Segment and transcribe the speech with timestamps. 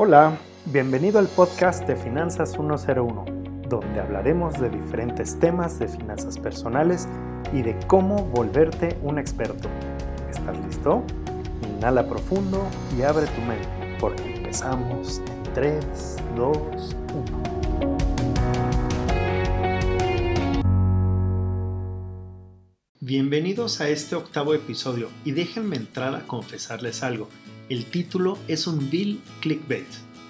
[0.00, 3.24] Hola, bienvenido al podcast de Finanzas 101,
[3.68, 7.08] donde hablaremos de diferentes temas de finanzas personales
[7.52, 9.68] y de cómo volverte un experto.
[10.30, 11.02] ¿Estás listo?
[11.68, 12.64] Inhala profundo
[12.96, 15.84] y abre tu mente, porque empezamos en 3,
[16.36, 17.98] 2, 1.
[23.00, 27.26] Bienvenidos a este octavo episodio y déjenme entrar a confesarles algo.
[27.68, 29.86] El título es un bill clickbait.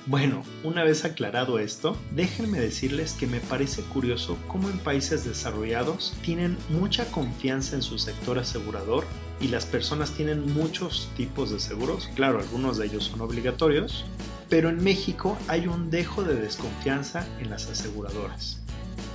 [0.06, 6.16] Bueno, una vez aclarado esto, déjenme decirles que me parece curioso cómo en países desarrollados
[6.24, 9.04] tienen mucha confianza en su sector asegurador
[9.40, 14.04] y las personas tienen muchos tipos de seguros, claro, algunos de ellos son obligatorios,
[14.48, 18.58] pero en México hay un dejo de desconfianza en las aseguradoras.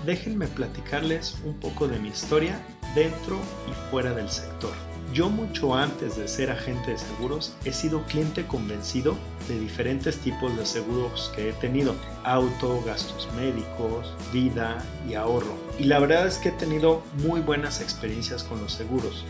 [0.05, 3.37] Déjenme platicarles un poco de mi historia dentro
[3.69, 4.92] y fuera del sector.
[5.13, 9.15] Yo mucho antes de ser agente de seguros he sido cliente convencido
[9.47, 11.93] de diferentes tipos de seguros que he tenido.
[12.23, 15.55] Auto, gastos médicos, vida y ahorro.
[15.77, 19.23] Y la verdad es que he tenido muy buenas experiencias con los seguros.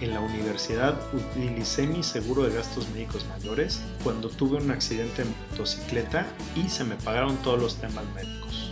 [0.00, 5.34] En la universidad utilicé mi seguro de gastos médicos mayores cuando tuve un accidente en
[5.50, 8.65] motocicleta y se me pagaron todos los temas médicos.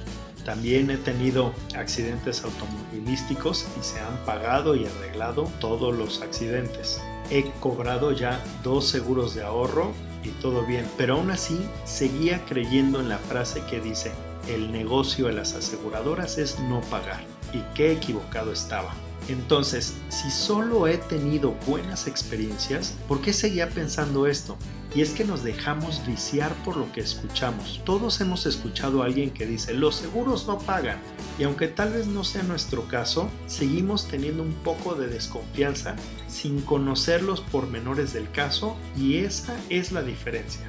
[0.44, 7.00] También he tenido accidentes automovilísticos y se han pagado y arreglado todos los accidentes.
[7.30, 13.00] He cobrado ya dos seguros de ahorro y todo bien, pero aún así seguía creyendo
[13.00, 14.12] en la frase que dice,
[14.48, 17.22] el negocio de las aseguradoras es no pagar.
[17.52, 18.92] Y qué equivocado estaba.
[19.28, 24.58] Entonces, si solo he tenido buenas experiencias, ¿por qué seguía pensando esto?
[24.94, 27.80] Y es que nos dejamos viciar por lo que escuchamos.
[27.84, 30.98] Todos hemos escuchado a alguien que dice, los seguros no pagan.
[31.38, 35.96] Y aunque tal vez no sea nuestro caso, seguimos teniendo un poco de desconfianza
[36.28, 40.62] sin conocer los pormenores del caso y esa es la diferencia.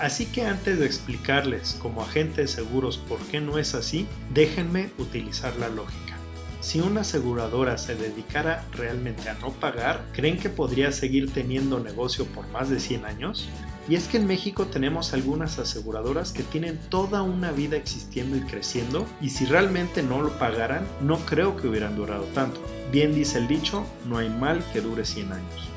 [0.00, 4.90] Así que antes de explicarles como agente de seguros por qué no es así, déjenme
[4.98, 6.17] utilizar la lógica.
[6.60, 12.26] Si una aseguradora se dedicara realmente a no pagar, ¿creen que podría seguir teniendo negocio
[12.26, 13.48] por más de 100 años?
[13.88, 18.40] Y es que en México tenemos algunas aseguradoras que tienen toda una vida existiendo y
[18.40, 22.60] creciendo y si realmente no lo pagaran, no creo que hubieran durado tanto.
[22.90, 25.68] Bien dice el dicho, no hay mal que dure 100 años.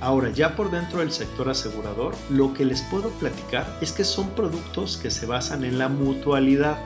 [0.00, 4.30] Ahora, ya por dentro del sector asegurador, lo que les puedo platicar es que son
[4.30, 6.78] productos que se basan en la mutualidad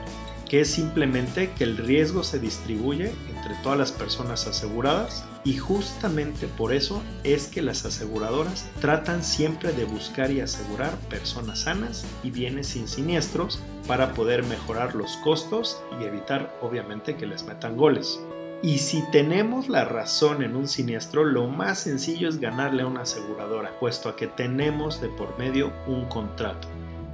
[0.53, 6.47] que es simplemente que el riesgo se distribuye entre todas las personas aseguradas y justamente
[6.47, 12.29] por eso es que las aseguradoras tratan siempre de buscar y asegurar personas sanas y
[12.29, 18.19] bienes sin siniestros para poder mejorar los costos y evitar obviamente que les metan goles.
[18.61, 23.01] Y si tenemos la razón en un siniestro, lo más sencillo es ganarle a una
[23.01, 26.67] aseguradora, puesto a que tenemos de por medio un contrato.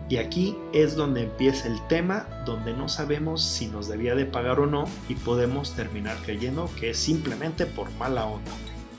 [0.10, 4.60] Y aquí es donde empieza el tema, donde no sabemos si nos debía de pagar
[4.60, 8.52] o no y podemos terminar creyendo que es simplemente por mala onda.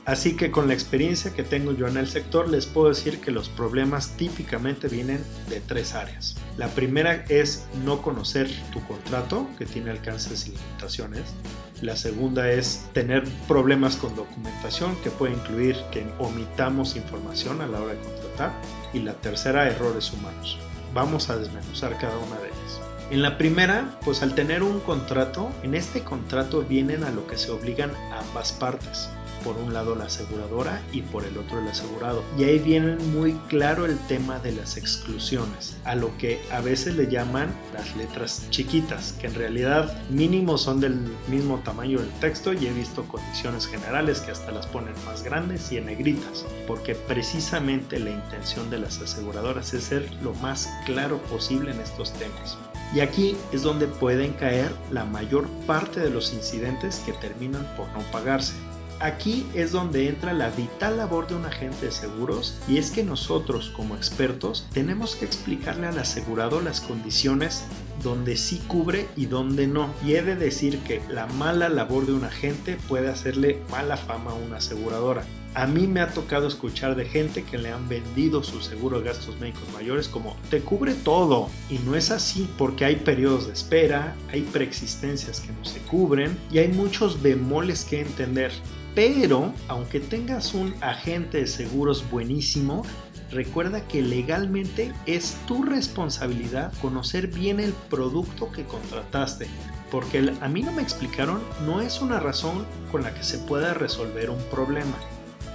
[0.05, 3.29] Así que con la experiencia que tengo yo en el sector les puedo decir que
[3.29, 6.37] los problemas típicamente vienen de tres áreas.
[6.57, 11.33] La primera es no conocer tu contrato que tiene alcances y limitaciones.
[11.81, 17.81] La segunda es tener problemas con documentación que puede incluir que omitamos información a la
[17.81, 18.51] hora de contratar.
[18.93, 20.57] Y la tercera, errores humanos.
[20.93, 22.81] Vamos a desmenuzar cada una de ellas.
[23.09, 27.37] En la primera, pues al tener un contrato, en este contrato vienen a lo que
[27.37, 29.09] se obligan ambas partes
[29.43, 32.23] por un lado la aseguradora y por el otro el asegurado.
[32.37, 36.95] Y ahí viene muy claro el tema de las exclusiones, a lo que a veces
[36.95, 40.95] le llaman las letras chiquitas, que en realidad mínimo son del
[41.27, 45.71] mismo tamaño del texto y he visto condiciones generales que hasta las ponen más grandes
[45.71, 51.17] y en negritas, porque precisamente la intención de las aseguradoras es ser lo más claro
[51.23, 52.57] posible en estos temas.
[52.93, 57.87] Y aquí es donde pueden caer la mayor parte de los incidentes que terminan por
[57.89, 58.53] no pagarse.
[59.01, 63.03] Aquí es donde entra la vital labor de un agente de seguros y es que
[63.03, 67.63] nosotros como expertos tenemos que explicarle al asegurado las condiciones
[68.03, 69.91] donde sí cubre y donde no.
[70.05, 74.31] Y he de decir que la mala labor de un agente puede hacerle mala fama
[74.31, 75.23] a una aseguradora.
[75.55, 79.07] A mí me ha tocado escuchar de gente que le han vendido su seguro de
[79.07, 81.49] gastos médicos mayores como te cubre todo.
[81.71, 86.37] Y no es así porque hay periodos de espera, hay preexistencias que no se cubren
[86.51, 88.51] y hay muchos bemoles que entender.
[88.93, 92.83] Pero, aunque tengas un agente de seguros buenísimo,
[93.31, 99.47] recuerda que legalmente es tu responsabilidad conocer bien el producto que contrataste.
[99.89, 103.73] Porque a mí no me explicaron, no es una razón con la que se pueda
[103.73, 104.97] resolver un problema.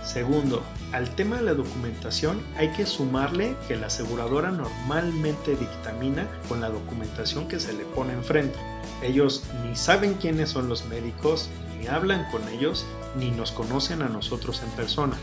[0.02, 0.62] Segundo,
[0.92, 6.68] al tema de la documentación hay que sumarle que la aseguradora normalmente dictamina con la
[6.68, 8.56] documentación que se le pone enfrente.
[9.02, 12.86] Ellos ni saben quiénes son los médicos, ni hablan con ellos,
[13.16, 15.16] ni nos conocen a nosotros en persona.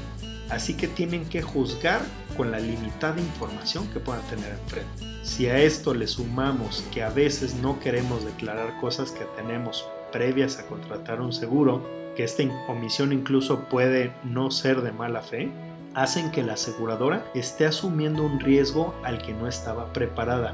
[0.50, 2.02] Así que tienen que juzgar
[2.36, 5.06] con la limitada información que puedan tener enfrente.
[5.24, 10.60] Si a esto le sumamos que a veces no queremos declarar cosas que tenemos previas
[10.60, 11.82] a contratar un seguro,
[12.16, 15.50] que esta omisión incluso puede no ser de mala fe,
[15.96, 20.54] hacen que la aseguradora esté asumiendo un riesgo al que no estaba preparada.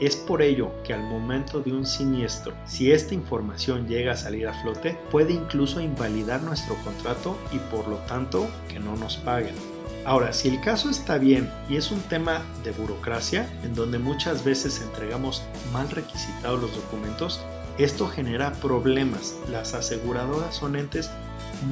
[0.00, 4.46] Es por ello que al momento de un siniestro, si esta información llega a salir
[4.46, 9.54] a flote, puede incluso invalidar nuestro contrato y por lo tanto que no nos paguen.
[10.04, 14.44] Ahora, si el caso está bien y es un tema de burocracia, en donde muchas
[14.44, 15.42] veces entregamos
[15.72, 17.40] mal requisitados los documentos,
[17.76, 19.36] esto genera problemas.
[19.50, 21.10] Las aseguradoras son entes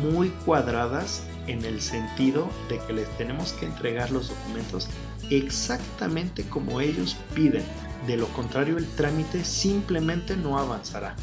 [0.02, 4.88] muy cuadradas en el sentido de que les tenemos que entregar los documentos
[5.30, 7.64] exactamente como ellos piden.
[8.06, 11.14] De lo contrario, el trámite simplemente no avanzará.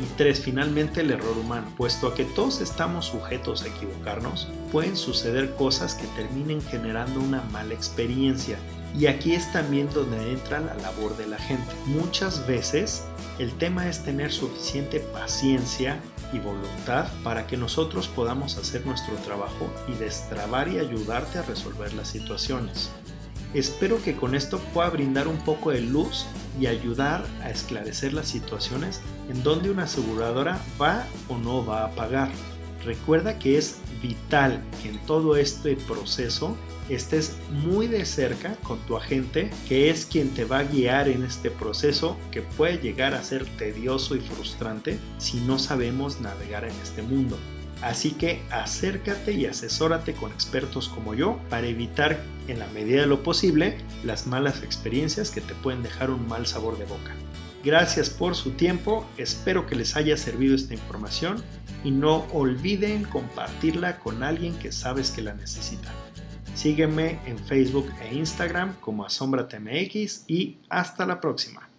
[0.00, 1.66] Y tres, finalmente el error humano.
[1.76, 7.74] Puesto que todos estamos sujetos a equivocarnos, pueden suceder cosas que terminen generando una mala
[7.74, 8.56] experiencia
[8.98, 11.72] y aquí es también donde entra la labor de la gente.
[11.86, 13.04] Muchas veces
[13.38, 16.00] el tema es tener suficiente paciencia
[16.32, 21.92] y voluntad para que nosotros podamos hacer nuestro trabajo y destrabar y ayudarte a resolver
[21.94, 22.90] las situaciones.
[23.52, 26.26] Espero que con esto pueda brindar un poco de luz
[26.60, 31.90] y ayudar a esclarecer las situaciones en donde una aseguradora va o no va a
[31.90, 32.30] pagar.
[32.84, 36.56] Recuerda que es vital que en todo este proceso
[36.88, 41.24] estés muy de cerca con tu agente, que es quien te va a guiar en
[41.24, 46.74] este proceso que puede llegar a ser tedioso y frustrante si no sabemos navegar en
[46.82, 47.36] este mundo.
[47.82, 53.06] Así que acércate y asesórate con expertos como yo para evitar en la medida de
[53.06, 57.14] lo posible las malas experiencias que te pueden dejar un mal sabor de boca.
[57.62, 61.42] Gracias por su tiempo, espero que les haya servido esta información
[61.84, 65.92] y no olviden compartirla con alguien que sabes que la necesita.
[66.54, 71.69] Sígueme en Facebook e Instagram como AsombraTMX y hasta la próxima.